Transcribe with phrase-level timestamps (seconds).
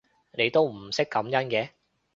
[0.31, 1.69] 你都唔識感恩嘅